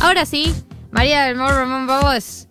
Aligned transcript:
Ahora 0.00 0.24
sí, 0.24 0.54
María 0.90 1.24
del 1.24 1.36
Morro 1.36 1.68
Vamos. 1.68 2.48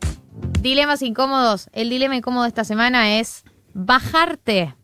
Dilemas 0.62 1.02
incómodos. 1.02 1.68
El 1.74 1.90
dilema 1.90 2.16
incómodo 2.16 2.44
de 2.44 2.50
esta 2.50 2.64
semana 2.64 3.18
es 3.20 3.44
bajarte 3.74 4.76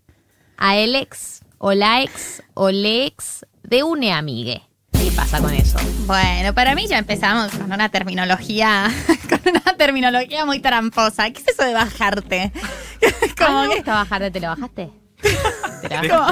a 0.57 0.75
el 0.75 0.95
ex 0.95 1.41
o 1.59 1.73
la 1.73 2.01
ex 2.01 2.41
o 2.55 2.71
le 2.71 3.05
ex 3.05 3.45
de 3.61 3.83
une 3.83 4.11
amigue. 4.11 4.63
¿Qué 4.91 5.11
pasa 5.15 5.39
con 5.39 5.53
eso? 5.53 5.77
Bueno, 6.07 6.55
para 6.55 6.73
mí 6.73 6.87
ya 6.87 6.97
empezamos 6.97 7.51
con 7.51 7.71
una 7.71 7.89
terminología, 7.89 8.91
con 9.29 9.41
una 9.51 9.77
terminología 9.77 10.43
muy 10.45 10.59
tramposa. 10.59 11.29
¿Qué 11.29 11.41
es 11.41 11.47
eso 11.49 11.63
de 11.63 11.73
bajarte? 11.73 12.51
¿Cómo 13.37 13.67
gusta 13.67 13.93
bajarte? 13.93 14.31
¿Te 14.31 14.39
lo 14.39 14.47
bajaste? 14.47 14.89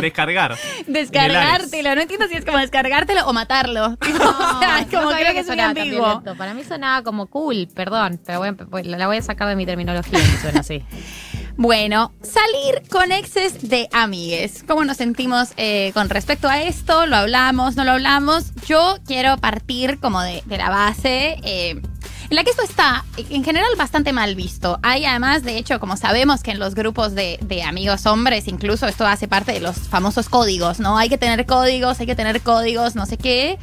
Descargar. 0.01 0.57
Descargártelo. 0.87 1.95
No 1.95 2.01
entiendo 2.01 2.27
si 2.27 2.35
es 2.35 2.45
como 2.45 2.57
descargártelo 2.57 3.25
o 3.27 3.33
matarlo. 3.33 3.95
Tipo, 3.97 4.23
o 4.27 4.59
sea, 4.59 4.79
es 4.79 4.87
como 4.87 5.11
no 5.11 5.17
creo 5.17 5.33
que 5.33 5.39
es 5.39 5.47
muy 5.47 5.59
ambiguo. 5.59 6.05
violento. 6.05 6.35
Para 6.35 6.53
mí 6.53 6.63
sonaba 6.63 7.03
como 7.03 7.27
cool, 7.27 7.67
perdón, 7.73 8.20
pero 8.25 8.39
voy 8.70 8.84
la 8.84 9.07
voy 9.07 9.17
a 9.17 9.21
sacar 9.21 9.48
de 9.48 9.55
mi 9.55 9.65
terminología 9.65 10.20
si 10.20 10.37
suena 10.37 10.61
así. 10.61 10.84
Bueno, 11.55 12.13
salir 12.23 12.81
con 12.89 13.11
exes 13.11 13.70
de 13.70 13.87
amigues. 13.93 14.63
¿Cómo 14.67 14.84
nos 14.85 14.98
sentimos 14.98 15.49
eh, 15.57 15.91
con 15.93 16.09
respecto 16.09 16.49
a 16.49 16.63
esto? 16.63 17.05
¿Lo 17.05 17.15
hablamos? 17.15 17.75
¿No 17.75 17.84
lo 17.84 17.91
hablamos? 17.91 18.53
Yo 18.65 18.98
quiero 19.05 19.37
partir 19.37 19.99
como 19.99 20.21
de, 20.21 20.41
de 20.45 20.57
la 20.57 20.70
base. 20.71 21.35
eh, 21.43 21.79
en 22.33 22.37
la 22.37 22.43
que 22.43 22.49
esto 22.49 22.63
está, 22.63 23.05
en 23.15 23.43
general, 23.43 23.69
bastante 23.77 24.11
mal 24.11 24.33
visto. 24.33 24.79
Hay 24.81 25.05
además, 25.05 25.43
de 25.43 25.55
hecho, 25.55 25.79
como 25.79 25.97
sabemos 25.97 26.41
que 26.41 26.49
en 26.49 26.57
los 26.57 26.73
grupos 26.73 27.13
de, 27.13 27.37
de 27.41 27.61
amigos 27.61 28.07
hombres, 28.07 28.47
incluso 28.47 28.87
esto 28.87 29.05
hace 29.05 29.27
parte 29.27 29.51
de 29.51 29.59
los 29.59 29.77
famosos 29.77 30.29
códigos, 30.29 30.79
¿no? 30.79 30.97
Hay 30.97 31.09
que 31.09 31.19
tener 31.19 31.45
códigos, 31.45 31.99
hay 31.99 32.07
que 32.07 32.15
tener 32.15 32.41
códigos, 32.41 32.95
no 32.95 33.05
sé 33.05 33.17
qué. 33.17 33.59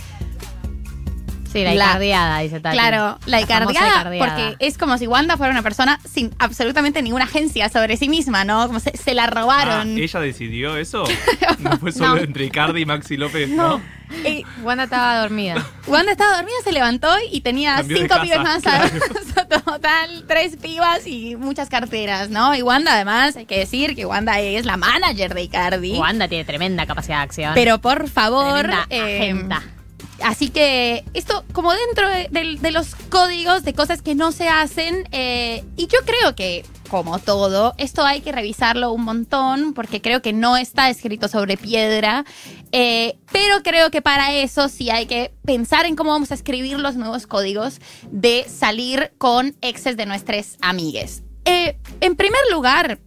Sí, 1.53 1.65
la 1.65 1.75
La- 1.75 1.85
icardiada, 1.87 2.39
dice 2.41 2.61
Tati. 2.61 2.77
Claro, 2.77 3.19
la 3.27 3.41
icardiada, 3.41 3.89
icardiada. 4.01 4.19
porque 4.37 4.57
es 4.65 4.79
como 4.79 4.99
si 4.99 5.07
Wanda 5.07 5.37
fuera 5.37 5.53
una 5.53 5.63
persona 5.63 5.99
sin 6.09 6.33
absolutamente 6.39 7.03
ninguna 7.03 7.25
agencia 7.25 7.69
sobre 7.69 7.97
sí 7.97 8.09
misma, 8.09 8.45
¿no? 8.45 8.67
Como 8.69 8.79
se, 8.81 8.97
se 8.97 9.15
la 9.15 9.25
Ah, 9.25 9.27
robaron. 9.31 9.99
¿Ella 9.99 10.21
decidió 10.21 10.77
eso? 10.77 11.05
No 11.59 11.77
fue 11.79 11.93
solo 11.93 12.17
No. 12.17 12.23
entre 12.23 12.45
Icardi 12.47 12.83
y 12.83 12.87
Maxi 12.87 13.17
López, 13.17 13.49
¿no? 13.51 13.83
Eh, 14.25 14.43
Wanda 14.63 14.85
estaba 14.85 15.21
dormida. 15.21 15.65
Wanda 15.87 16.13
estaba 16.13 16.37
dormida, 16.37 16.55
se 16.65 16.73
levantó 16.73 17.09
y 17.31 17.43
tenía 17.43 17.77
Cambió 17.77 17.97
cinco 17.99 18.09
casa, 18.09 18.23
pibes 18.23 18.41
más. 18.41 18.63
claro. 18.63 18.89
Total, 19.65 20.25
tres 20.27 20.57
pibas 20.57 21.07
y 21.07 21.37
muchas 21.37 21.69
carteras, 21.69 22.31
¿no? 22.31 22.55
Y 22.55 22.63
Wanda, 22.63 22.95
además, 22.95 23.37
hay 23.37 23.47
que 23.47 23.59
decir 23.59 23.95
que 23.95 24.07
Wanda 24.07 24.39
es 24.41 24.65
la 24.65 24.77
manager 24.77 25.35
de 25.35 25.43
Icardi. 25.43 25.99
Wanda 25.99 26.29
tiene 26.29 26.45
tremenda 26.45 26.87
capacidad 26.87 27.19
de 27.19 27.23
acción. 27.25 27.53
Pero 27.55 27.79
por 27.81 28.09
favor. 28.09 28.61
Tremenda 28.63 28.87
eh, 28.91 29.17
agenda. 29.21 29.63
Así 30.23 30.51
que 30.51 31.05
esto 31.15 31.45
como 31.53 31.73
dentro 31.73 32.09
de, 32.09 32.71
los 32.71 32.95
códigos 32.95 33.65
de 33.65 33.75
cosas 33.75 34.03
que 34.03 34.15
no 34.15 34.33
se 34.33 34.49
hacen, 34.49 35.09
eh, 35.13 35.65
y 35.77 35.87
yo 35.87 35.99
creo 36.05 36.35
que 36.35 36.65
como 36.91 37.21
todo, 37.21 37.73
esto 37.79 38.05
hay 38.05 38.21
que 38.21 38.33
revisarlo 38.33 38.93
un 38.93 39.05
montón 39.05 39.75
porque 39.75 40.03
creo 40.03 40.23
que 40.23 40.33
no 40.33 40.57
está 40.57 40.91
escrito 40.91 41.29
sobre 41.29 41.57
piedra, 41.57 42.25
eh, 42.73 43.17
pero 43.31 43.63
creo 43.63 43.93
que 43.93 44.03
para 44.03 44.35
eso 44.35 44.69
sí 44.69 44.91
hay 44.91 45.07
que 45.07 45.33
pensar 45.45 45.87
en 45.87 45.95
cómo 45.95 46.11
vamos 46.11 46.33
a 46.33 46.35
escribir 46.35 46.81
los 46.81 46.97
nuevos 46.97 47.29
códigos 47.29 47.81
de 48.11 48.45
salir 48.49 49.13
con 49.19 49.55
exes 49.61 49.97
de 49.97 50.05
nuestras 50.05 50.57
amigues. 50.61 51.23
Eh, 51.45 51.79
en 52.01 52.17
primer 52.17 52.41
lugar, 52.51 52.99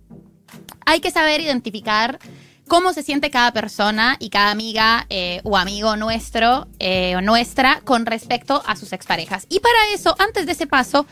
hay 0.86 1.02
que 1.02 1.12
saber 1.12 1.42
identificar 1.42 2.20
cómo 2.68 2.94
se 2.94 3.04
siente 3.04 3.30
cada 3.30 3.52
persona 3.52 4.16
y 4.20 4.30
cada 4.30 4.52
amiga 4.52 5.06
eh, 5.10 5.42
o 5.44 5.58
amigo 5.58 5.96
nuestro 5.96 6.68
eh, 6.80 7.16
o 7.16 7.22
nuestra 7.22 7.82
con 7.82 8.06
respecto 8.06 8.64
a 8.66 8.76
sus 8.76 8.94
exparejas. 8.94 9.46
Y 9.50 9.60
para 9.60 9.78
eso, 9.94 10.16
antes 10.20 10.46
de 10.46 10.54
ese 10.54 10.68
paso, 10.68 11.06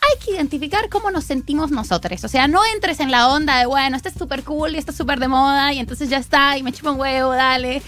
hay 0.00 0.24
que 0.24 0.32
identificar 0.32 0.88
cómo 0.88 1.10
nos 1.10 1.24
sentimos 1.24 1.70
nosotros. 1.70 2.22
O 2.24 2.28
sea, 2.28 2.48
no 2.48 2.60
entres 2.74 3.00
en 3.00 3.10
la 3.10 3.28
onda 3.28 3.58
de, 3.58 3.66
bueno, 3.66 3.96
esto 3.96 4.08
es 4.08 4.14
súper 4.14 4.44
cool 4.44 4.74
y 4.74 4.78
esto 4.78 4.90
es 4.90 4.96
súper 4.96 5.18
de 5.18 5.28
moda 5.28 5.72
y 5.72 5.78
entonces 5.78 6.08
ya 6.08 6.18
está 6.18 6.56
y 6.58 6.62
me 6.62 6.72
chupa 6.72 6.90
un 6.90 7.00
huevo, 7.00 7.32
dale. 7.32 7.82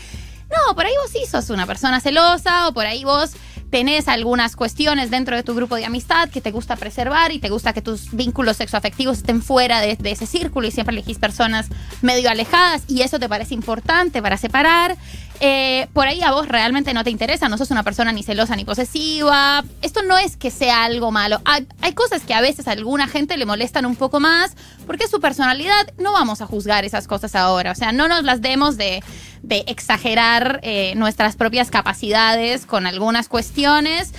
No, 0.50 0.74
por 0.74 0.86
ahí 0.86 0.92
vos 1.02 1.10
sí 1.12 1.26
sos 1.30 1.50
una 1.50 1.66
persona 1.66 2.00
celosa 2.00 2.68
o 2.68 2.72
por 2.72 2.86
ahí 2.86 3.04
vos 3.04 3.32
tenés 3.70 4.08
algunas 4.08 4.56
cuestiones 4.56 5.10
dentro 5.10 5.36
de 5.36 5.42
tu 5.42 5.54
grupo 5.54 5.76
de 5.76 5.84
amistad 5.84 6.28
que 6.30 6.40
te 6.40 6.50
gusta 6.50 6.76
preservar 6.76 7.32
y 7.32 7.38
te 7.38 7.50
gusta 7.50 7.72
que 7.72 7.82
tus 7.82 8.12
vínculos 8.12 8.56
sexoafectivos 8.56 9.18
estén 9.18 9.42
fuera 9.42 9.80
de, 9.80 9.96
de 9.96 10.10
ese 10.10 10.26
círculo 10.26 10.66
y 10.66 10.70
siempre 10.70 10.94
elegís 10.94 11.18
personas 11.18 11.66
medio 12.02 12.30
alejadas 12.30 12.82
y 12.88 13.02
eso 13.02 13.18
te 13.18 13.28
parece 13.28 13.54
importante 13.54 14.22
para 14.22 14.36
separar. 14.36 14.96
Eh, 15.40 15.86
por 15.92 16.08
ahí 16.08 16.20
a 16.22 16.32
vos 16.32 16.48
realmente 16.48 16.92
no 16.92 17.04
te 17.04 17.10
interesa, 17.10 17.48
no 17.48 17.56
sos 17.56 17.70
una 17.70 17.84
persona 17.84 18.10
ni 18.12 18.22
celosa 18.22 18.56
ni 18.56 18.64
posesiva. 18.64 19.64
Esto 19.82 20.02
no 20.02 20.18
es 20.18 20.36
que 20.36 20.50
sea 20.50 20.84
algo 20.84 21.12
malo. 21.12 21.40
Hay, 21.44 21.66
cosas 21.94 22.22
que 22.22 22.34
a 22.34 22.40
veces 22.40 22.68
a 22.68 22.72
alguna 22.72 23.08
gente 23.08 23.36
le 23.36 23.44
molestan 23.44 23.84
un 23.86 23.96
poco 23.96 24.20
más 24.20 24.56
porque 24.86 25.08
su 25.08 25.20
personalidad. 25.20 25.92
No 25.98 26.12
vamos 26.12 26.40
a 26.40 26.46
juzgar 26.46 26.84
esas 26.84 27.06
cosas 27.06 27.34
ahora. 27.34 27.72
O 27.72 27.74
sea, 27.74 27.92
no 27.92 28.08
nos 28.08 28.24
las 28.24 28.40
demos 28.40 28.76
de, 28.76 29.02
exagerar 29.48 30.60
eh, 30.62 30.94
nuestras 30.96 31.36
propias 31.36 31.70
capacidades 31.70 32.66
con 32.66 32.86
algunas 32.86 33.28
cuestiones 33.28 34.12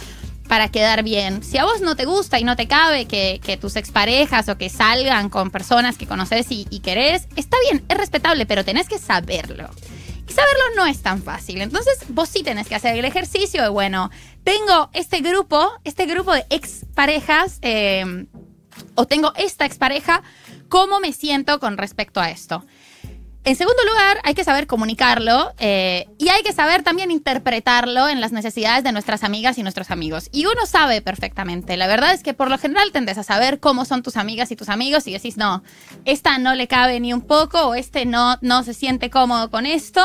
para 0.47 0.69
quedar 0.69 1.03
bien. 1.03 1.43
Si 1.43 1.57
a 1.57 1.65
vos 1.65 1.81
no 1.81 1.95
te 1.95 2.05
gusta 2.05 2.39
y 2.39 2.43
no 2.43 2.55
te 2.55 2.67
cabe 2.67 3.05
que, 3.05 3.39
que 3.43 3.57
tus 3.57 3.75
exparejas 3.75 4.49
o 4.49 4.57
que 4.57 4.69
salgan 4.69 5.29
con 5.29 5.51
personas 5.51 5.97
que 5.97 6.07
conoces 6.07 6.47
y, 6.49 6.65
y 6.69 6.79
querés, 6.79 7.27
está 7.35 7.57
bien, 7.69 7.85
es 7.87 7.97
respetable, 7.97 8.45
pero 8.45 8.65
tenés 8.65 8.87
que 8.89 8.97
saberlo. 8.97 9.69
Saberlo 10.39 10.75
no 10.75 10.85
es 10.85 11.01
tan 11.01 11.21
fácil. 11.21 11.61
Entonces, 11.61 11.99
vos 12.09 12.29
sí 12.29 12.43
tenés 12.43 12.67
que 12.67 12.75
hacer 12.75 12.97
el 12.97 13.05
ejercicio 13.05 13.61
de, 13.61 13.69
bueno, 13.69 14.09
tengo 14.43 14.89
este 14.93 15.19
grupo, 15.19 15.71
este 15.83 16.05
grupo 16.05 16.33
de 16.33 16.45
exparejas, 16.49 17.59
eh, 17.61 18.27
o 18.95 19.05
tengo 19.05 19.33
esta 19.35 19.65
expareja, 19.65 20.23
¿cómo 20.69 20.99
me 20.99 21.11
siento 21.13 21.59
con 21.59 21.77
respecto 21.77 22.21
a 22.21 22.29
esto? 22.29 22.63
En 23.45 23.55
segundo 23.55 23.81
lugar, 23.87 24.19
hay 24.23 24.33
que 24.33 24.43
saber 24.43 24.67
comunicarlo 24.67 25.53
eh, 25.59 26.09
y 26.17 26.27
hay 26.27 26.43
que 26.43 26.51
saber 26.51 26.83
también 26.83 27.09
interpretarlo 27.09 28.09
en 28.09 28.19
las 28.19 28.33
necesidades 28.33 28.83
de 28.83 28.91
nuestras 28.91 29.23
amigas 29.23 29.57
y 29.57 29.63
nuestros 29.63 29.91
amigos. 29.91 30.27
Y 30.33 30.45
uno 30.45 30.65
sabe 30.65 31.01
perfectamente. 31.01 31.77
La 31.77 31.87
verdad 31.87 32.13
es 32.13 32.21
que 32.21 32.33
por 32.33 32.49
lo 32.49 32.57
general 32.57 32.91
tendes 32.91 33.17
a 33.17 33.23
saber 33.23 33.61
cómo 33.61 33.85
son 33.85 34.03
tus 34.03 34.17
amigas 34.17 34.51
y 34.51 34.57
tus 34.57 34.67
amigos 34.67 35.07
y 35.07 35.13
decís, 35.13 35.37
no, 35.37 35.63
esta 36.03 36.37
no 36.37 36.53
le 36.53 36.67
cabe 36.67 36.99
ni 36.99 37.13
un 37.13 37.21
poco 37.21 37.67
o 37.67 37.75
este 37.75 38.05
no, 38.05 38.37
no 38.41 38.63
se 38.63 38.73
siente 38.73 39.09
cómodo 39.09 39.49
con 39.49 39.65
esto. 39.65 40.03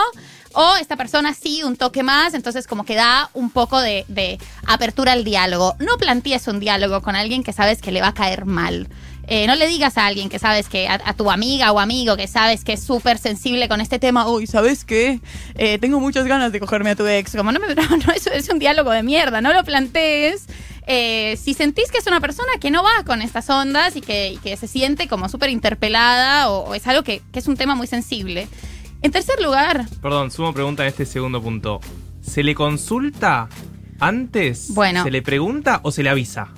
O 0.57 0.77
esta 0.77 0.95
persona 0.95 1.35
sí, 1.35 1.65
un 1.65 1.77
toque 1.77 2.05
más, 2.05 2.33
entonces 2.33 2.69
como 2.69 2.85
que 2.85 2.95
da 2.95 3.29
un 3.35 3.51
poco 3.51 3.81
de, 3.81 4.05
de 4.07 4.39
apertura 4.65 5.11
al 5.11 5.25
diálogo. 5.25 5.75
No 5.81 5.97
plantees 5.99 6.47
un 6.47 6.61
diálogo 6.61 7.03
con 7.03 7.17
alguien 7.17 7.43
que 7.43 7.53
sabes 7.53 7.83
que 7.83 7.91
le 7.91 8.01
va 8.01 8.09
a 8.09 8.15
caer 8.15 8.45
mal. 8.45 8.89
Eh, 9.27 9.47
no 9.47 9.55
le 9.55 9.67
digas 9.67 9.97
a 9.99 10.07
alguien 10.07 10.29
que 10.29 10.39
sabes 10.39 10.69
que, 10.69 10.89
a, 10.89 11.01
a 11.05 11.15
tu 11.15 11.31
amiga 11.31 11.73
o 11.73 11.81
amigo 11.81 12.17
que 12.17 12.27
sabes 12.27 12.65
que 12.65 12.75
es 12.75 12.83
súper 12.83 13.19
sensible 13.19 13.69
con 13.69 13.81
este 13.81 13.99
tema, 13.99 14.29
uy, 14.29 14.47
¿sabes 14.47 14.85
qué? 14.85 15.21
Eh, 15.55 15.79
tengo 15.79 16.01
muchas 16.01 16.27
ganas 16.27 16.53
de 16.53 16.61
cogerme 16.61 16.91
a 16.91 16.97
tu 16.97 17.07
ex. 17.07 17.35
Como 17.37 17.53
no, 17.53 17.61
me, 17.61 17.75
no, 17.75 17.97
no, 17.97 18.13
eso 18.15 18.31
es 18.31 18.49
un 18.49 18.59
diálogo 18.59 18.91
de 18.91 19.03
mierda, 19.03 19.41
no 19.41 19.53
lo 19.53 19.65
plantees. 19.65 20.47
Eh, 20.87 21.39
si 21.43 21.55
sentís 21.55 21.91
que 21.91 21.99
es 21.99 22.07
una 22.07 22.21
persona 22.21 22.53
que 22.61 22.71
no 22.71 22.83
va 22.83 23.05
con 23.07 23.23
estas 23.23 23.49
ondas 23.49 23.97
y 23.97 24.03
que, 24.03 24.33
y 24.33 24.37
que 24.37 24.57
se 24.57 24.69
siente 24.69 25.09
como 25.09 25.31
súper 25.31 25.49
interpelada 25.49 26.51
o, 26.51 26.71
o 26.71 26.75
es 26.75 26.87
algo 26.87 27.03
que, 27.03 27.23
que 27.33 27.39
es 27.39 27.49
un 27.49 27.57
tema 27.57 27.75
muy 27.75 27.87
sensible. 27.87 28.49
En 29.01 29.11
tercer 29.11 29.41
lugar, 29.43 29.87
Perdón, 30.01 30.31
sumo 30.31 30.53
pregunta 30.53 30.83
en 30.83 30.89
este 30.89 31.07
segundo 31.07 31.43
punto. 31.43 31.81
¿Se 32.23 32.43
le 32.43 32.55
consulta 32.55 33.49
antes? 34.01 34.73
Bueno. 34.75 35.05
¿Se 35.05 35.11
le 35.11 35.23
pregunta 35.23 35.81
o 35.83 35.91
se 35.91 36.03
le 36.03 36.11
avisa? 36.11 36.49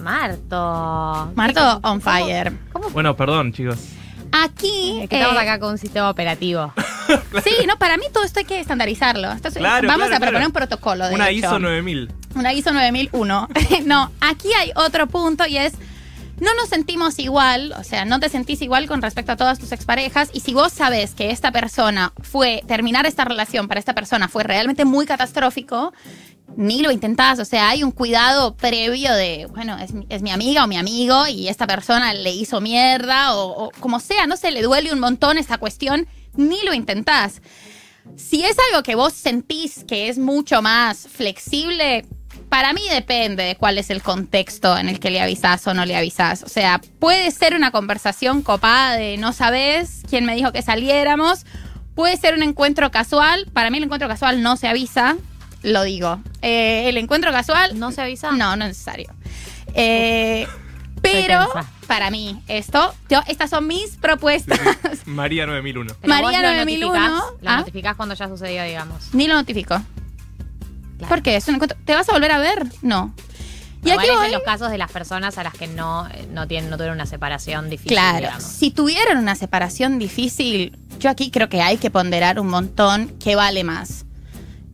Marto. 0.00 1.32
Marto 1.34 1.80
¿Qué- 1.82 1.88
on 1.88 2.00
fire. 2.00 2.52
¿Cómo? 2.72 2.90
Bueno, 2.90 3.16
perdón, 3.16 3.52
chicos. 3.52 3.78
Aquí. 4.32 5.00
Es 5.02 5.08
que 5.08 5.16
estamos 5.16 5.36
eh, 5.36 5.40
acá 5.46 5.58
con 5.58 5.72
un 5.72 5.78
sistema 5.78 6.10
operativo. 6.10 6.72
Sí, 7.42 7.50
no, 7.66 7.76
para 7.76 7.96
mí 7.96 8.04
todo 8.12 8.22
esto 8.22 8.38
hay 8.38 8.44
que 8.44 8.60
estandarizarlo. 8.60 9.32
Esto 9.32 9.48
es- 9.48 9.54
Claro, 9.54 9.88
vamos 9.88 10.06
claro, 10.06 10.14
a 10.14 10.18
proponer 10.20 10.32
claro. 10.42 10.46
un 10.46 10.52
protocolo 10.52 11.08
de 11.08 11.14
Una 11.16 11.30
hecho. 11.30 11.38
ISO 11.46 11.58
9000. 11.58 12.12
Una 12.36 12.52
ISO 12.52 12.72
9001. 12.72 13.48
no, 13.84 14.12
aquí 14.20 14.48
hay 14.56 14.70
otro 14.76 15.08
punto 15.08 15.44
y 15.44 15.56
es, 15.56 15.72
no 16.38 16.54
nos 16.54 16.68
sentimos 16.68 17.18
igual, 17.18 17.74
o 17.76 17.82
sea, 17.82 18.04
no 18.04 18.20
te 18.20 18.28
sentís 18.28 18.62
igual 18.62 18.86
con 18.86 19.02
respecto 19.02 19.32
a 19.32 19.36
todas 19.36 19.58
tus 19.58 19.72
exparejas 19.72 20.30
y 20.32 20.38
si 20.40 20.54
vos 20.54 20.72
sabes 20.72 21.14
que 21.16 21.32
esta 21.32 21.50
persona 21.50 22.12
fue, 22.22 22.62
terminar 22.68 23.06
esta 23.06 23.24
relación 23.24 23.66
para 23.66 23.80
esta 23.80 23.92
persona 23.94 24.28
fue 24.28 24.44
realmente 24.44 24.84
muy 24.84 25.04
catastrófico, 25.04 25.92
ni 26.56 26.82
lo 26.82 26.90
intentás, 26.90 27.38
o 27.38 27.44
sea, 27.44 27.70
hay 27.70 27.82
un 27.82 27.90
cuidado 27.90 28.54
previo 28.56 29.12
de, 29.14 29.46
bueno, 29.46 29.78
es, 29.78 29.92
es 30.08 30.22
mi 30.22 30.30
amiga 30.30 30.64
o 30.64 30.66
mi 30.66 30.76
amigo 30.76 31.26
y 31.26 31.48
esta 31.48 31.66
persona 31.66 32.12
le 32.14 32.30
hizo 32.30 32.60
mierda 32.60 33.34
o, 33.36 33.70
como 33.80 34.00
sea, 34.00 34.26
no 34.26 34.36
se 34.36 34.50
le 34.50 34.62
duele 34.62 34.92
un 34.92 35.00
montón 35.00 35.38
esta 35.38 35.58
cuestión, 35.58 36.06
ni 36.36 36.62
lo 36.62 36.74
intentás. 36.74 37.40
Si 38.16 38.42
es 38.42 38.56
algo 38.70 38.82
que 38.82 38.94
vos 38.94 39.12
sentís 39.12 39.84
que 39.84 40.08
es 40.08 40.18
mucho 40.18 40.62
más 40.62 41.06
flexible, 41.08 42.06
para 42.48 42.72
mí 42.72 42.82
depende 42.90 43.44
de 43.44 43.56
cuál 43.56 43.78
es 43.78 43.90
el 43.90 44.02
contexto 44.02 44.76
en 44.76 44.88
el 44.88 44.98
que 44.98 45.10
le 45.10 45.20
avisás 45.20 45.66
o 45.66 45.74
no 45.74 45.86
le 45.86 45.96
avisás. 45.96 46.42
O 46.42 46.48
sea, 46.48 46.80
puede 46.98 47.30
ser 47.30 47.54
una 47.54 47.70
conversación 47.70 48.42
copada 48.42 48.96
de 48.96 49.16
no 49.18 49.32
sabes 49.32 50.02
quién 50.08 50.24
me 50.24 50.34
dijo 50.34 50.50
que 50.52 50.62
saliéramos. 50.62 51.44
Puede 51.94 52.16
ser 52.16 52.34
un 52.34 52.42
encuentro 52.42 52.90
casual. 52.90 53.46
Para 53.52 53.70
mí 53.70 53.78
el 53.78 53.84
encuentro 53.84 54.08
casual 54.08 54.42
no 54.42 54.56
se 54.56 54.66
avisa. 54.66 55.16
Lo 55.62 55.82
digo. 55.84 56.20
Eh, 56.42 56.88
el 56.88 56.96
encuentro 56.96 57.30
casual, 57.32 57.78
¿No 57.78 57.92
se 57.92 58.02
avisa? 58.02 58.32
no, 58.32 58.56
no 58.56 58.64
es 58.64 58.70
necesario. 58.70 59.12
Eh, 59.74 60.46
pero 61.02 61.48
para 61.86 62.10
mí, 62.10 62.42
esto, 62.48 62.94
yo, 63.08 63.20
estas 63.26 63.50
son 63.50 63.66
mis 63.66 63.96
propuestas. 63.96 64.58
María 65.06 65.46
9001. 65.46 65.94
Pero 66.00 66.12
María 66.14 66.38
vos 66.40 66.48
lo 66.50 66.54
9001, 66.56 66.98
notificás, 67.08 67.42
Lo 67.42 67.50
¿ah? 67.50 67.56
notificás 67.56 67.96
cuando 67.96 68.14
ya 68.14 68.28
sucedió, 68.28 68.62
digamos. 68.64 69.14
Ni 69.14 69.26
lo 69.26 69.34
notifico. 69.34 69.80
Claro. 70.98 71.08
¿Por 71.08 71.22
qué? 71.22 71.36
Es 71.36 71.48
un 71.48 71.54
encuentro. 71.54 71.78
¿Te 71.84 71.94
vas 71.94 72.08
a 72.08 72.12
volver 72.12 72.30
a 72.32 72.38
ver? 72.38 72.66
No. 72.82 73.14
Y 73.82 73.90
aquí 73.92 74.06
es 74.08 74.14
voy. 74.14 74.26
en 74.26 74.32
los 74.32 74.42
casos 74.42 74.70
de 74.70 74.76
las 74.76 74.92
personas 74.92 75.38
a 75.38 75.42
las 75.42 75.54
que 75.54 75.66
no, 75.66 76.06
eh, 76.08 76.28
no, 76.30 76.46
tienen, 76.46 76.68
no 76.68 76.76
tuvieron 76.76 76.96
una 76.98 77.06
separación 77.06 77.70
difícil, 77.70 77.92
Claro, 77.92 78.18
digamos. 78.18 78.42
si 78.42 78.70
tuvieron 78.70 79.16
una 79.16 79.34
separación 79.34 79.98
difícil, 79.98 80.76
yo 80.98 81.08
aquí 81.08 81.30
creo 81.30 81.48
que 81.48 81.62
hay 81.62 81.78
que 81.78 81.90
ponderar 81.90 82.38
un 82.38 82.48
montón 82.48 83.08
qué 83.18 83.36
vale 83.36 83.64
más. 83.64 83.99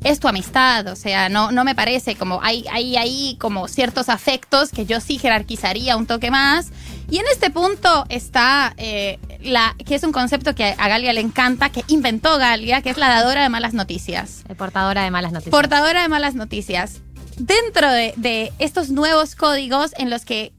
Es 0.06 0.20
tu 0.20 0.28
amistad, 0.28 0.86
o 0.86 0.94
sea, 0.94 1.28
no, 1.28 1.50
no 1.50 1.64
me 1.64 1.74
parece 1.74 2.14
como 2.14 2.40
hay, 2.40 2.64
hay 2.70 2.96
ahí 2.96 3.36
como 3.40 3.66
ciertos 3.66 4.08
afectos 4.08 4.70
que 4.70 4.86
yo 4.86 5.00
sí 5.00 5.18
jerarquizaría 5.18 5.96
un 5.96 6.06
toque 6.06 6.30
más. 6.30 6.68
Y 7.10 7.18
en 7.18 7.24
este 7.32 7.50
punto 7.50 8.06
está 8.08 8.72
eh, 8.76 9.18
la 9.40 9.74
que 9.84 9.96
es 9.96 10.04
un 10.04 10.12
concepto 10.12 10.54
que 10.54 10.76
a 10.78 10.88
Galia 10.88 11.12
le 11.12 11.22
encanta, 11.22 11.70
que 11.70 11.82
inventó 11.88 12.38
Galia, 12.38 12.82
que 12.82 12.90
es 12.90 12.98
la 12.98 13.08
dadora 13.08 13.42
de 13.42 13.48
malas 13.48 13.74
noticias. 13.74 14.44
Eh, 14.48 14.54
Portadora 14.54 15.02
de 15.02 15.10
malas 15.10 15.32
noticias. 15.32 15.50
Portadora 15.50 16.02
de 16.02 16.08
malas 16.08 16.36
noticias. 16.36 17.00
Dentro 17.36 17.90
de, 17.90 18.14
de 18.16 18.52
estos 18.60 18.90
nuevos 18.90 19.34
códigos 19.34 19.90
en 19.98 20.08
los 20.08 20.24
que 20.24 20.52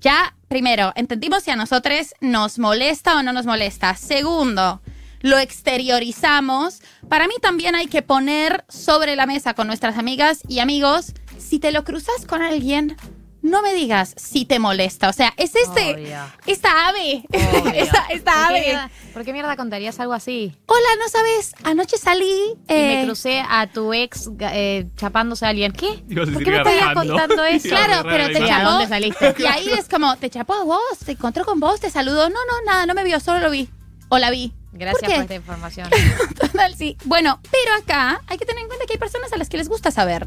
ya, 0.00 0.36
primero, 0.46 0.92
entendimos 0.94 1.42
si 1.42 1.50
a 1.50 1.56
nosotros 1.56 2.14
nos 2.20 2.60
molesta 2.60 3.16
o 3.16 3.24
no 3.24 3.32
nos 3.32 3.44
molesta. 3.44 3.96
Segundo, 3.96 4.80
lo 5.24 5.38
exteriorizamos. 5.38 6.80
Para 7.08 7.26
mí 7.28 7.34
también 7.40 7.74
hay 7.74 7.86
que 7.86 8.02
poner 8.02 8.64
sobre 8.68 9.16
la 9.16 9.24
mesa 9.26 9.54
con 9.54 9.66
nuestras 9.66 9.96
amigas 9.96 10.40
y 10.48 10.58
amigos, 10.60 11.14
si 11.38 11.58
te 11.58 11.72
lo 11.72 11.82
cruzas 11.82 12.26
con 12.26 12.42
alguien, 12.42 12.94
no 13.40 13.62
me 13.62 13.72
digas 13.74 14.14
si 14.16 14.44
te 14.44 14.58
molesta. 14.58 15.08
O 15.08 15.12
sea, 15.14 15.32
es 15.38 15.54
este, 15.54 15.94
Obvio. 15.94 16.18
esta 16.46 16.88
ave, 16.88 17.24
Obvio. 17.32 17.72
esta, 17.72 18.06
esta 18.10 18.32
¿Por 18.32 18.48
qué 18.48 18.54
ave. 18.58 18.60
mierda- 18.66 18.90
¿Por 19.14 19.24
qué 19.24 19.32
mierda 19.32 19.56
contarías 19.56 19.98
algo 19.98 20.12
así? 20.12 20.54
Hola, 20.66 20.88
¿no 20.98 21.08
sabes? 21.08 21.54
Anoche 21.62 21.96
salí... 21.96 22.24
Y 22.26 22.56
eh, 22.68 22.96
me 23.00 23.04
crucé 23.06 23.42
a 23.48 23.66
tu 23.66 23.94
ex 23.94 24.28
eh, 24.40 24.88
chapándose 24.96 25.46
a 25.46 25.50
alguien. 25.50 25.72
¿Qué? 25.72 26.04
¿Por 26.14 26.44
qué 26.44 26.50
me 26.50 26.56
estás 26.58 26.94
contando 26.94 27.44
eso? 27.50 27.68
Claro, 27.70 28.06
pero 28.08 28.26
te 28.28 28.36
Sí, 28.36 28.42
¿a 28.42 28.46
chapó. 28.48 28.70
dónde 28.72 28.88
saliste? 28.88 29.34
Y 29.38 29.44
ahí 29.46 29.68
es 29.70 29.88
como, 29.88 30.16
te 30.16 30.28
chapó 30.28 30.52
a 30.54 30.64
vos, 30.64 30.80
te 31.04 31.12
encontró 31.12 31.44
con 31.46 31.60
vos, 31.60 31.80
te 31.80 31.88
saludó. 31.90 32.28
No, 32.28 32.34
no, 32.46 32.70
nada, 32.70 32.84
no 32.86 32.92
me 32.94 33.04
vio, 33.04 33.20
solo 33.20 33.40
lo 33.40 33.50
vi. 33.50 33.68
O 34.10 34.18
la 34.18 34.30
vi. 34.30 34.52
Gracias 34.74 35.02
¿Por 35.02 35.10
por, 35.10 35.22
esta 35.22 35.34
información. 35.34 35.88
Total, 36.40 36.74
sí. 36.74 36.96
Bueno, 37.04 37.40
pero 37.50 37.74
acá 37.80 38.20
hay 38.26 38.38
que 38.38 38.44
tener 38.44 38.62
en 38.62 38.68
cuenta 38.68 38.86
que 38.86 38.94
hay 38.94 38.98
personas 38.98 39.32
a 39.32 39.36
las 39.36 39.48
que 39.48 39.56
les 39.56 39.68
gusta 39.68 39.90
saber. 39.90 40.26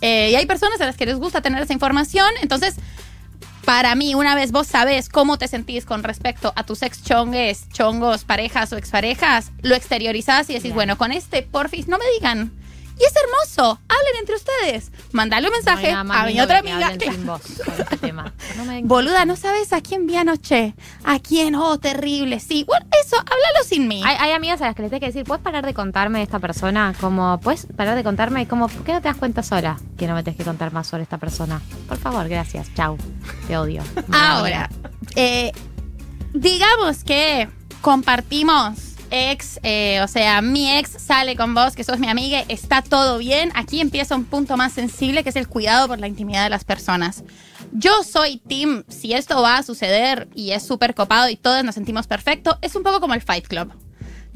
Eh, 0.00 0.30
y 0.32 0.34
hay 0.34 0.44
personas 0.44 0.80
a 0.80 0.86
las 0.86 0.96
que 0.96 1.06
les 1.06 1.16
gusta 1.16 1.40
tener 1.40 1.62
esa 1.62 1.72
información. 1.72 2.28
Entonces, 2.42 2.76
para 3.64 3.94
mí, 3.94 4.14
una 4.14 4.34
vez 4.34 4.52
vos 4.52 4.66
sabés 4.66 5.08
cómo 5.08 5.38
te 5.38 5.48
sentís 5.48 5.84
con 5.84 6.02
respecto 6.02 6.52
a 6.56 6.64
tus 6.64 6.82
ex 6.82 7.02
chongues, 7.02 7.68
chongos, 7.70 8.24
parejas 8.24 8.72
o 8.72 8.76
exparejas, 8.76 9.52
lo 9.62 9.74
exteriorizás 9.74 10.50
y 10.50 10.54
decís, 10.54 10.64
Bien. 10.64 10.74
bueno, 10.74 10.98
con 10.98 11.12
este 11.12 11.42
porfis 11.42 11.88
no 11.88 11.98
me 11.98 12.04
digan. 12.18 12.52
Y 12.98 13.04
es 13.04 13.12
hermoso. 13.14 13.78
Hablen 13.88 14.16
entre 14.20 14.36
ustedes. 14.36 14.90
Mandale 15.12 15.48
un 15.48 15.52
No 15.52 15.56
mensaje 15.58 15.94
más 16.04 16.22
a 16.22 16.26
mi 16.26 16.40
otra 16.40 16.60
amiga. 16.60 16.86
hablen 16.88 17.00
sin 17.12 17.26
vos 17.26 17.42
con 17.64 17.74
este 17.78 17.96
tema. 17.98 18.32
No 18.56 18.64
me 18.64 18.82
Boluda, 18.82 19.24
¿no 19.26 19.36
sabes 19.36 19.72
a 19.74 19.80
quién 19.82 20.06
vi 20.06 20.16
anoche? 20.16 20.74
¿A 21.04 21.18
quién? 21.18 21.54
Oh, 21.56 21.78
terrible. 21.78 22.40
Sí. 22.40 22.64
Bueno, 22.66 22.86
eso, 23.04 23.16
háblalo 23.16 23.64
sin 23.66 23.86
mí. 23.86 24.02
Hay, 24.04 24.16
hay 24.18 24.32
amigas 24.32 24.62
a 24.62 24.66
las 24.66 24.74
que 24.74 24.82
les 24.82 24.90
tengo 24.90 25.00
que 25.00 25.06
decir, 25.06 25.24
¿puedes 25.24 25.42
parar 25.44 25.66
de 25.66 25.74
contarme 25.74 26.18
de 26.20 26.24
esta 26.24 26.38
persona? 26.38 26.94
Como, 27.00 27.38
¿puedes 27.40 27.66
parar 27.76 27.96
de 27.96 28.02
contarme? 28.02 28.48
Como, 28.48 28.68
¿por 28.68 28.82
qué 28.84 28.92
no 28.94 29.02
te 29.02 29.08
das 29.08 29.16
cuenta 29.18 29.42
sola 29.42 29.78
que 29.98 30.06
no 30.06 30.14
me 30.14 30.22
tenés 30.22 30.38
que 30.38 30.44
contar 30.44 30.72
más 30.72 30.86
sobre 30.86 31.02
esta 31.02 31.18
persona? 31.18 31.60
Por 31.88 31.98
favor, 31.98 32.26
gracias. 32.28 32.72
Chau. 32.74 32.96
Te 33.46 33.58
odio. 33.58 33.82
Ahora, 34.12 34.70
eh, 35.16 35.52
digamos 36.32 37.04
que 37.04 37.48
compartimos 37.82 38.95
ex, 39.10 39.60
eh, 39.62 40.00
o 40.02 40.08
sea, 40.08 40.40
mi 40.42 40.76
ex 40.76 40.90
sale 40.90 41.36
con 41.36 41.54
vos, 41.54 41.74
que 41.74 41.84
sos 41.84 41.98
mi 41.98 42.08
amiga, 42.08 42.44
está 42.48 42.82
todo 42.82 43.18
bien. 43.18 43.52
Aquí 43.54 43.80
empieza 43.80 44.14
un 44.14 44.24
punto 44.24 44.56
más 44.56 44.72
sensible, 44.72 45.22
que 45.22 45.30
es 45.30 45.36
el 45.36 45.48
cuidado 45.48 45.88
por 45.88 45.98
la 45.98 46.08
intimidad 46.08 46.44
de 46.44 46.50
las 46.50 46.64
personas. 46.64 47.24
Yo 47.72 48.02
soy 48.02 48.38
Tim, 48.46 48.84
si 48.88 49.12
esto 49.12 49.42
va 49.42 49.58
a 49.58 49.62
suceder 49.62 50.28
y 50.34 50.52
es 50.52 50.66
súper 50.66 50.94
copado 50.94 51.28
y 51.28 51.36
todos 51.36 51.64
nos 51.64 51.74
sentimos 51.74 52.06
perfecto, 52.06 52.58
es 52.62 52.74
un 52.74 52.82
poco 52.82 53.00
como 53.00 53.14
el 53.14 53.22
Fight 53.22 53.46
Club. 53.46 53.72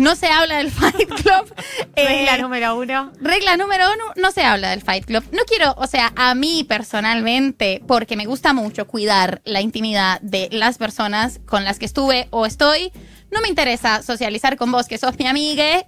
No 0.00 0.16
se 0.16 0.28
habla 0.28 0.56
del 0.56 0.70
Fight 0.70 1.08
Club. 1.08 1.54
Regla 1.94 2.36
eh, 2.36 2.40
número 2.40 2.74
uno. 2.78 3.12
Regla 3.20 3.58
número 3.58 3.84
uno, 3.92 4.04
no 4.16 4.32
se 4.32 4.42
habla 4.42 4.70
del 4.70 4.80
Fight 4.80 5.04
Club. 5.04 5.22
No 5.30 5.42
quiero, 5.46 5.74
o 5.76 5.86
sea, 5.86 6.12
a 6.16 6.34
mí 6.34 6.64
personalmente, 6.64 7.82
porque 7.86 8.16
me 8.16 8.24
gusta 8.24 8.54
mucho 8.54 8.86
cuidar 8.86 9.42
la 9.44 9.60
intimidad 9.60 10.18
de 10.22 10.48
las 10.52 10.78
personas 10.78 11.40
con 11.44 11.64
las 11.64 11.78
que 11.78 11.84
estuve 11.84 12.28
o 12.30 12.46
estoy, 12.46 12.92
no 13.32 13.40
me 13.40 13.48
interesa 13.48 14.02
socializar 14.02 14.56
con 14.56 14.70
vos, 14.72 14.86
que 14.88 14.98
sos 14.98 15.18
mi 15.18 15.26
amiga. 15.26 15.84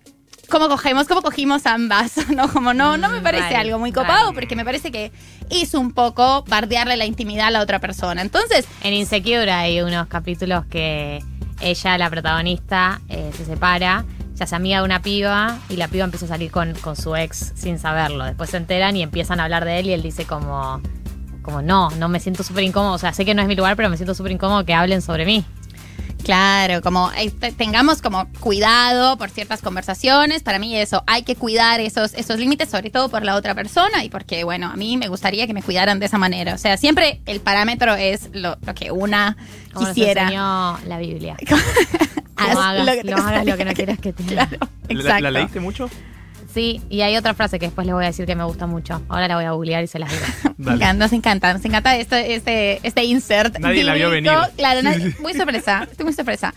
¿Cómo 0.49 0.69
cogemos? 0.69 1.07
¿Cómo 1.09 1.23
cogimos 1.23 1.65
ambas? 1.67 2.13
No, 2.37 2.49
como 2.53 2.75
no, 2.75 2.97
no 2.99 3.09
me 3.09 3.21
Mm, 3.21 3.23
parece 3.23 3.45
vale, 3.45 3.57
algo 3.57 3.79
muy 3.79 3.93
copado, 3.93 4.27
vale. 4.27 4.35
porque 4.35 4.57
me 4.57 4.65
parece 4.65 4.91
que 4.91 5.13
es 5.51 5.75
un 5.75 5.93
poco 5.93 6.45
bardearle 6.47 6.97
la 6.97 7.07
intimidad 7.07 7.47
a 7.47 7.51
la 7.51 7.61
otra 7.61 7.79
persona. 7.79 8.21
Entonces, 8.23 8.67
En 8.83 8.93
Insecure 8.93 9.51
hay 9.51 9.81
unos 9.81 10.09
capítulos 10.09 10.67
que 10.67 11.23
ella, 11.61 11.97
la 11.97 12.11
protagonista, 12.11 13.01
eh, 13.09 13.31
se 13.37 13.45
separa, 13.45 14.05
ya 14.35 14.47
se 14.47 14.57
amiga 14.57 14.79
de 14.79 14.85
una 14.85 15.01
piba 15.01 15.59
y 15.69 15.77
la 15.77 15.89
piba 15.89 16.05
empieza 16.05 16.25
a 16.27 16.29
salir 16.29 16.51
con, 16.51 16.75
con 16.75 16.97
su 16.97 17.15
ex 17.17 17.53
sin 17.55 17.79
saberlo. 17.79 18.25
Después 18.25 18.51
se 18.51 18.57
enteran 18.57 18.97
y 18.97 19.03
empiezan 19.03 19.41
a 19.41 19.45
hablar 19.45 19.65
de 19.65 19.79
él 19.79 19.87
y 19.87 19.93
él 19.93 20.03
dice 20.03 20.25
como, 20.25 20.83
como 21.43 21.63
no, 21.63 21.91
no 21.93 22.09
me 22.09 22.19
siento 22.19 22.43
súper 22.43 22.65
incómodo. 22.65 22.95
O 22.95 22.99
sea, 22.99 23.13
sé 23.13 23.25
que 23.25 23.35
no 23.35 23.43
es 23.43 23.49
mi 23.49 23.55
lugar, 23.55 23.77
pero 23.77 23.89
me 23.89 23.97
siento 23.97 24.15
súper 24.15 24.33
incómodo 24.33 24.65
que 24.65 24.75
hablen 24.75 25.01
sobre 25.03 25.25
mí. 25.25 25.45
Claro, 26.25 26.83
como 26.83 27.11
eh, 27.17 27.31
te- 27.31 27.53
tengamos 27.53 28.01
como 28.01 28.29
cuidado 28.41 29.17
por 29.19 29.31
ciertas 29.31 29.61
conversaciones. 29.61 30.43
Para 30.43 30.59
mí 30.59 30.77
eso, 30.77 31.03
hay 31.07 31.23
que 31.25 31.35
cuidar 31.37 31.81
esos, 31.81 32.15
esos 32.15 32.39
límites, 32.39 32.69
sobre 32.71 32.91
todo 32.91 33.09
por 33.09 33.25
la 33.25 33.35
otra 33.35 33.55
persona 33.55 34.05
y 34.05 34.09
porque, 34.09 34.45
bueno, 34.45 34.69
a 34.71 34.77
mí 34.77 34.97
me 34.97 35.09
gustaría 35.09 35.47
que 35.47 35.55
me 35.55 35.63
cuidaran 35.63 35.99
de 35.99 36.07
esa 36.07 36.19
manera. 36.19 36.55
O 36.55 36.59
sea, 36.59 36.77
siempre 36.77 37.21
el 37.27 37.41
parámetro 37.41 37.95
es 37.95 38.31
lo, 38.33 38.57
lo 38.65 38.75
que 38.75 38.91
una 38.93 39.37
Como 39.73 39.87
nos 39.87 39.95
quisiera. 39.95 40.23
enseñó 40.23 40.79
la 40.87 40.99
Biblia. 40.99 41.37
Haz 42.37 42.55
No 42.55 42.63
hagas, 42.63 42.87
lo 42.87 42.93
que 42.93 43.05
no 43.05 43.17
hagas 43.17 43.47
lo 43.47 43.57
que 43.57 43.65
no 43.65 43.73
quieras 43.75 43.99
que 43.99 44.13
te. 44.13 44.23
Claro, 44.33 44.59
¿La, 44.89 45.21
la 45.21 45.31
leíste 45.31 45.61
mucho? 45.61 45.91
Sí, 46.53 46.83
y 46.91 47.01
hay 47.01 47.17
otra 47.17 47.33
frase 47.35 47.59
que 47.59 47.67
después 47.67 47.87
les 47.87 47.95
voy 47.95 48.05
a 48.05 48.09
decir 48.09 48.27
que 48.27 48.35
me 48.37 48.45
gusta 48.45 48.67
mucho. 48.67 49.01
Ahora 49.09 49.27
la 49.29 49.37
voy 49.37 49.45
a 49.45 49.53
googlear 49.53 49.83
y 49.85 49.87
se 49.87 49.99
las 49.99 50.11
digo. 50.11 50.25
Me 50.59 50.67
Dale. 50.67 50.77
encanta, 50.77 51.05
nos 51.05 51.13
encanta, 51.13 51.53
nos 51.55 51.65
encanta 51.65 51.97
este, 51.97 52.35
este, 52.35 52.81
este 52.87 53.05
insert. 53.05 53.59
Nadie 53.59 53.85
la 53.85 53.95
vio 53.95 54.11
venir. 54.11 54.31
Claro, 54.57 54.81
Sí, 54.81 54.87
nadie- 54.87 55.13
sí. 55.13 55.23
muy 55.23 55.33
sorpresa, 55.35 55.87
estoy 55.91 56.05
muy 56.05 56.13
sorpresa. 56.13 56.53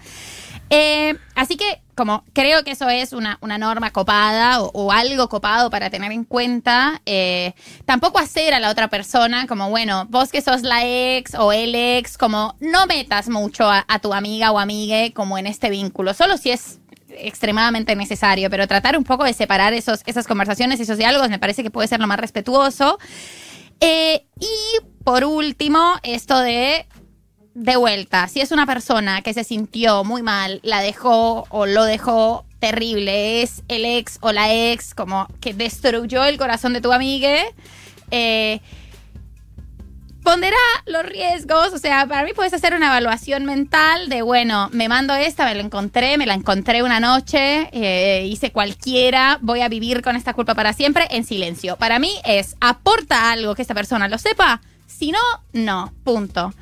Eh, 0.72 1.16
así 1.36 1.58
que, 1.58 1.82
como 1.94 2.24
creo 2.34 2.64
que 2.64 2.72
eso 2.72 2.90
es 2.90 3.14
una, 3.14 3.38
una 3.42 3.60
norma 3.60 3.92
copada 3.92 4.62
o, 4.64 4.72
o 4.74 4.92
algo 4.92 5.30
copado 5.30 5.70
para 5.70 5.92
tener 5.92 6.12
en 6.12 6.24
cuenta, 6.24 7.02
eh, 7.06 7.54
tampoco 7.86 8.18
hacer 8.18 8.54
a 8.56 8.60
la 8.60 8.72
otra 8.72 8.88
persona 8.88 9.46
como, 9.46 9.70
bueno, 9.70 10.08
vos 10.10 10.32
que 10.32 10.42
sos 10.42 10.64
la 10.64 10.84
ex 10.84 11.36
o 11.36 11.52
el 11.54 11.76
ex, 11.76 12.18
como 12.18 12.56
no 12.60 12.88
metas 12.88 13.30
mucho 13.30 13.70
a, 13.70 13.86
a 13.88 14.00
tu 14.00 14.12
amiga 14.14 14.52
o 14.52 14.58
amigue 14.60 15.14
como 15.14 15.38
en 15.38 15.46
este 15.46 15.70
vínculo, 15.70 16.16
solo 16.16 16.36
si 16.38 16.50
es 16.50 16.80
extremadamente 17.20 17.96
necesario, 17.96 18.50
pero 18.50 18.68
tratar 18.68 18.98
un 18.98 19.04
poco 19.04 19.24
de 19.24 19.34
separar 19.34 19.74
esos, 19.74 20.02
esas 20.06 20.28
conversaciones, 20.28 20.80
esos 20.80 20.98
diálogos, 20.98 21.30
me 21.30 21.40
parece 21.40 21.64
que 21.64 21.72
puede 21.72 21.88
ser 21.88 22.00
lo 22.00 22.08
más 22.08 22.20
respetuoso. 22.20 22.98
Eh, 23.80 24.26
y 24.40 24.86
por 25.04 25.26
último, 25.26 25.96
esto 26.04 26.40
de 26.40 26.86
de 27.56 27.78
vuelta, 27.78 28.28
si 28.28 28.42
es 28.42 28.52
una 28.52 28.66
persona 28.66 29.22
que 29.22 29.34
se 29.34 29.46
sintió 29.46 30.04
muy 30.04 30.22
mal, 30.22 30.60
la 30.62 30.82
dejó 30.82 31.46
o 31.50 31.66
lo 31.66 31.86
dejó 31.86 32.46
terrible, 32.60 33.42
es 33.42 33.64
el 33.70 33.86
ex 33.86 34.18
o 34.20 34.34
la 34.34 34.54
ex, 34.54 34.94
como 34.94 35.28
que 35.40 35.54
destruyó 35.54 36.26
el 36.26 36.38
corazón 36.38 36.74
de 36.74 36.82
tu 36.82 36.92
amiga, 36.92 37.38
eh, 38.12 38.60
pondera 40.26 40.58
los 40.88 41.06
riesgos, 41.06 41.72
o 41.72 41.78
sea, 41.78 42.08
para 42.08 42.26
mí 42.26 42.32
puedes 42.36 42.54
hacer 42.54 42.74
una 42.74 42.88
evaluación 42.88 43.46
mental 43.46 44.10
de, 44.10 44.24
bueno, 44.24 44.70
me 44.74 44.90
mando 44.90 45.14
esta, 45.14 45.46
me 45.46 45.54
la 45.54 45.62
encontré, 45.62 46.18
me 46.18 46.26
la 46.26 46.34
encontré 46.34 46.84
una 46.84 47.00
noche, 47.00 47.70
eh, 47.72 48.26
hice 48.26 48.52
cualquiera, 48.52 49.38
voy 49.42 49.62
a 49.62 49.70
vivir 49.70 50.02
con 50.02 50.16
esta 50.16 50.34
culpa 50.34 50.56
para 50.56 50.74
siempre 50.74 51.08
en 51.12 51.24
silencio. 51.24 51.78
Para 51.78 52.00
mí 52.00 52.12
es, 52.26 52.58
aporta 52.60 53.32
algo 53.32 53.54
que 53.56 53.62
esta 53.62 53.76
persona 53.76 54.08
lo 54.08 54.18
sepa, 54.18 54.62
si 54.88 55.12
no, 55.12 55.20
no, 55.54 55.94
punto. 56.04 56.54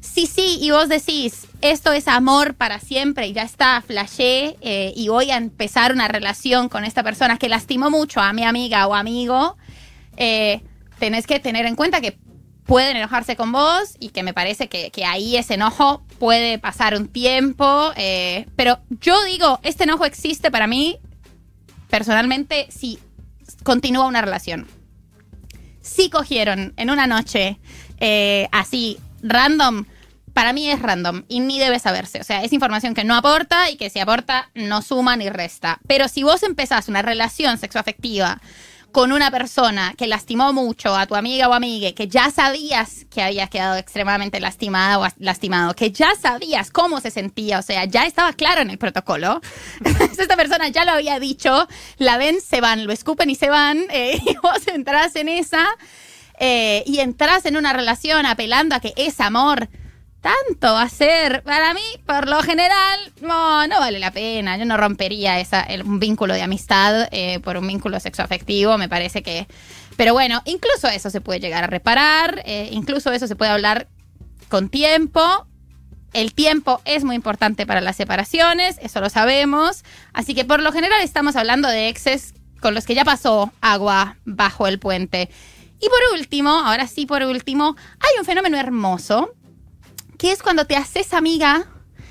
Sí, 0.00 0.26
sí, 0.26 0.58
y 0.60 0.72
vos 0.72 0.88
decís, 0.88 1.46
esto 1.62 1.92
es 1.92 2.08
amor 2.08 2.54
para 2.54 2.80
siempre 2.80 3.28
y 3.28 3.32
ya 3.32 3.42
está, 3.42 3.80
flashé 3.86 4.56
eh, 4.60 4.92
y 4.96 5.08
voy 5.08 5.30
a 5.30 5.36
empezar 5.36 5.92
una 5.92 6.08
relación 6.08 6.68
con 6.68 6.84
esta 6.84 7.04
persona 7.04 7.38
que 7.38 7.48
lastimó 7.48 7.90
mucho 7.90 8.20
a 8.20 8.32
mi 8.32 8.44
amiga 8.44 8.86
o 8.88 8.94
amigo, 8.94 9.56
eh, 10.16 10.62
tenés 10.98 11.26
que 11.26 11.40
tener 11.40 11.66
en 11.66 11.76
cuenta 11.76 12.00
que 12.00 12.18
pueden 12.64 12.96
enojarse 12.96 13.36
con 13.36 13.52
vos 13.52 13.96
y 14.00 14.08
que 14.08 14.22
me 14.22 14.34
parece 14.34 14.68
que, 14.68 14.90
que 14.90 15.04
ahí 15.04 15.36
ese 15.36 15.54
enojo 15.54 16.04
puede 16.18 16.58
pasar 16.58 16.96
un 16.96 17.08
tiempo, 17.08 17.92
eh, 17.96 18.46
pero 18.56 18.78
yo 19.00 19.22
digo, 19.24 19.60
este 19.62 19.84
enojo 19.84 20.04
existe 20.04 20.50
para 20.50 20.66
mí 20.66 20.98
personalmente 21.90 22.66
si 22.70 22.98
continúa 23.62 24.06
una 24.06 24.22
relación. 24.22 24.66
si 25.82 26.08
cogieron 26.08 26.72
en 26.78 26.88
una 26.88 27.06
noche 27.06 27.58
eh, 27.98 28.48
así, 28.52 28.98
random, 29.22 29.84
para 30.32 30.52
mí 30.52 30.68
es 30.70 30.80
random 30.80 31.24
y 31.28 31.40
ni 31.40 31.58
debe 31.58 31.78
saberse. 31.78 32.20
O 32.20 32.24
sea, 32.24 32.42
es 32.42 32.52
información 32.52 32.94
que 32.94 33.04
no 33.04 33.14
aporta 33.14 33.70
y 33.70 33.76
que 33.76 33.90
si 33.90 34.00
aporta 34.00 34.50
no 34.54 34.82
suma 34.82 35.16
ni 35.16 35.28
resta. 35.28 35.78
Pero 35.86 36.08
si 36.08 36.22
vos 36.22 36.42
empezás 36.42 36.88
una 36.88 37.02
relación 37.02 37.58
sexoafectiva 37.58 38.40
con 38.94 39.10
una 39.10 39.32
persona 39.32 39.92
que 39.98 40.06
lastimó 40.06 40.52
mucho 40.52 40.94
a 40.94 41.06
tu 41.06 41.16
amiga 41.16 41.48
o 41.48 41.52
amigue, 41.52 41.94
que 41.94 42.06
ya 42.06 42.30
sabías 42.30 43.04
que 43.10 43.22
había 43.22 43.48
quedado 43.48 43.76
extremadamente 43.76 44.38
lastimada 44.38 45.00
o 45.00 45.08
lastimado, 45.18 45.74
que 45.74 45.90
ya 45.90 46.14
sabías 46.14 46.70
cómo 46.70 47.00
se 47.00 47.10
sentía, 47.10 47.58
o 47.58 47.62
sea, 47.62 47.86
ya 47.86 48.06
estaba 48.06 48.32
claro 48.34 48.60
en 48.60 48.70
el 48.70 48.78
protocolo. 48.78 49.40
Esta 50.16 50.36
persona 50.36 50.68
ya 50.68 50.84
lo 50.84 50.92
había 50.92 51.18
dicho, 51.18 51.66
la 51.98 52.18
ven, 52.18 52.40
se 52.40 52.60
van, 52.60 52.86
lo 52.86 52.92
escupen 52.92 53.30
y 53.30 53.34
se 53.34 53.50
van, 53.50 53.84
eh, 53.90 54.16
y 54.24 54.36
vos 54.36 54.64
entras 54.68 55.16
en 55.16 55.28
esa 55.28 55.66
eh, 56.38 56.84
y 56.86 57.00
entras 57.00 57.46
en 57.46 57.56
una 57.56 57.72
relación 57.72 58.26
apelando 58.26 58.76
a 58.76 58.80
que 58.80 58.94
es 58.96 59.18
amor 59.18 59.68
tanto 60.24 60.88
ser. 60.88 61.42
Para 61.42 61.74
mí, 61.74 61.82
por 62.06 62.28
lo 62.28 62.40
general, 62.42 62.98
no, 63.20 63.66
no 63.66 63.78
vale 63.78 63.98
la 63.98 64.10
pena. 64.10 64.56
Yo 64.56 64.64
no 64.64 64.78
rompería 64.78 65.38
esa, 65.38 65.60
el, 65.60 65.82
un 65.82 66.00
vínculo 66.00 66.32
de 66.32 66.40
amistad 66.40 67.08
eh, 67.10 67.40
por 67.40 67.58
un 67.58 67.66
vínculo 67.66 68.00
sexoafectivo. 68.00 68.78
Me 68.78 68.88
parece 68.88 69.22
que. 69.22 69.46
Pero 69.96 70.14
bueno, 70.14 70.40
incluso 70.46 70.88
eso 70.88 71.10
se 71.10 71.20
puede 71.20 71.40
llegar 71.40 71.62
a 71.62 71.66
reparar. 71.66 72.42
eh, 72.46 72.70
incluso 72.72 73.12
eso 73.12 73.26
se 73.26 73.36
puede 73.36 73.50
hablar 73.50 73.86
con 74.48 74.70
tiempo. 74.70 75.46
El 76.14 76.32
tiempo 76.32 76.80
es 76.86 77.04
muy 77.04 77.16
importante 77.16 77.66
para 77.66 77.82
las 77.82 77.96
separaciones, 77.96 78.78
eso 78.80 79.00
lo 79.00 79.10
sabemos. 79.10 79.84
Así 80.14 80.34
que 80.34 80.44
por 80.44 80.62
lo 80.62 80.72
general 80.72 81.02
estamos 81.02 81.36
hablando 81.36 81.68
de 81.68 81.88
exes 81.88 82.34
con 82.60 82.72
los 82.72 82.86
que 82.86 82.94
ya 82.94 83.04
pasó 83.04 83.52
agua 83.60 84.16
bajo 84.24 84.68
el 84.68 84.78
puente. 84.78 85.28
Y 85.80 85.88
por 85.88 86.18
último, 86.18 86.50
ahora 86.50 86.86
sí 86.86 87.04
por 87.04 87.22
último, 87.24 87.76
hay 87.98 88.18
un 88.18 88.24
fenómeno 88.24 88.56
hermoso 88.56 89.34
que 90.24 90.32
es 90.32 90.42
cuando 90.42 90.64
te 90.64 90.74
haces 90.74 91.12
amiga. 91.12 91.66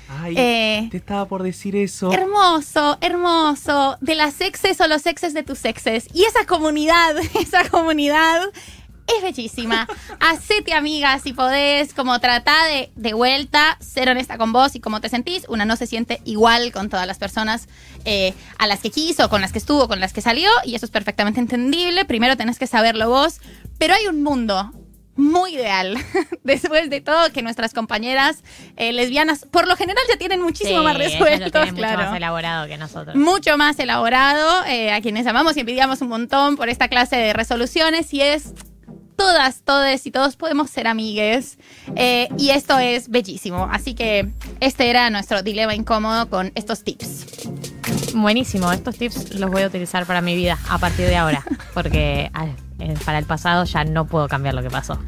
Ay, 0.08 0.34
Eh, 0.38 0.88
te 0.88 0.98
estaba 0.98 1.26
por 1.26 1.42
decir 1.42 1.74
eso. 1.74 2.12
Hermoso, 2.12 2.96
hermoso, 3.00 3.96
de 4.00 4.14
las 4.14 4.40
exes 4.40 4.80
o 4.80 4.86
los 4.86 5.04
exes 5.06 5.34
de 5.34 5.42
tus 5.42 5.64
exes. 5.64 6.06
Y 6.14 6.22
esa 6.22 6.46
comunidad, 6.46 7.16
esa 7.40 7.68
comunidad 7.68 8.40
es 9.08 9.20
bellísima. 9.20 9.88
Hacete 10.20 10.74
amiga 10.74 11.18
si 11.18 11.32
podés, 11.32 11.92
como 11.92 12.20
trata 12.20 12.66
de, 12.66 12.92
de 12.94 13.14
vuelta, 13.14 13.78
ser 13.80 14.08
honesta 14.08 14.38
con 14.38 14.52
vos 14.52 14.76
y 14.76 14.80
cómo 14.80 15.00
te 15.00 15.08
sentís. 15.08 15.44
Una 15.48 15.64
no 15.64 15.74
se 15.74 15.88
siente 15.88 16.20
igual 16.24 16.70
con 16.70 16.90
todas 16.90 17.08
las 17.08 17.18
personas 17.18 17.66
eh, 18.04 18.32
a 18.58 18.68
las 18.68 18.78
que 18.78 18.90
quiso, 18.92 19.28
con 19.28 19.40
las 19.40 19.50
que 19.50 19.58
estuvo, 19.58 19.88
con 19.88 19.98
las 19.98 20.12
que 20.12 20.20
salió, 20.20 20.50
y 20.64 20.76
eso 20.76 20.86
es 20.86 20.92
perfectamente 20.92 21.40
entendible. 21.40 22.04
Primero 22.04 22.36
tenés 22.36 22.60
que 22.60 22.68
saberlo 22.68 23.08
vos, 23.08 23.40
pero 23.76 23.92
hay 23.94 24.06
un 24.06 24.22
mundo 24.22 24.70
muy 25.16 25.54
ideal. 25.54 25.96
Después 26.44 26.90
de 26.90 27.00
todo, 27.00 27.30
que 27.32 27.42
nuestras 27.42 27.72
compañeras 27.72 28.42
eh, 28.76 28.92
lesbianas, 28.92 29.46
por 29.50 29.66
lo 29.68 29.76
general, 29.76 30.02
ya 30.10 30.16
tienen 30.18 30.40
muchísimo 30.42 30.78
Sí, 30.78 30.84
más 30.84 30.96
claro. 31.72 31.98
mucho 31.98 32.08
más 32.10 32.16
elaborado 32.16 32.66
que 32.66 32.76
nosotros. 32.78 33.16
mucho 33.16 33.56
más 33.56 33.78
elaborado, 33.78 34.64
eh, 34.66 34.92
a 34.92 35.00
quienes 35.00 35.26
amamos 35.26 35.56
y 35.56 35.60
envidiamos 35.60 36.00
un 36.00 36.08
montón 36.08 36.56
por 36.56 36.68
esta 36.68 36.88
clase 36.88 37.16
de 37.16 37.32
resoluciones, 37.32 38.12
y 38.12 38.20
es 38.22 38.52
todas, 39.16 39.62
todes 39.62 40.06
y 40.06 40.10
todos 40.10 40.34
podemos 40.36 40.70
ser 40.70 40.86
amigues. 40.88 41.58
eh, 41.94 42.28
y 42.36 42.50
esto 42.50 42.78
es 42.78 43.08
bellísimo. 43.08 43.68
Así 43.70 43.94
que 43.94 44.28
este 44.60 44.90
era 44.90 45.08
nuestro 45.10 45.42
dilema 45.42 45.74
incómodo 45.74 46.28
con 46.28 46.50
estos 46.56 46.82
tips. 46.82 47.26
Buenísimo, 48.14 48.72
estos 48.72 48.96
tips 48.96 49.34
los 49.34 49.50
voy 49.50 49.62
a 49.62 49.66
utilizar 49.68 50.06
para 50.06 50.20
mi 50.20 50.34
vida 50.36 50.58
a 50.68 50.78
partir 50.78 51.06
de 51.06 51.16
ahora, 51.16 51.44
porque 51.74 52.30
para 53.04 53.18
el 53.18 53.24
pasado 53.24 53.64
ya 53.64 53.84
no 53.84 54.06
puedo 54.06 54.28
cambiar 54.28 54.54
lo 54.54 54.62
que 54.62 54.70
pasó. 54.70 54.98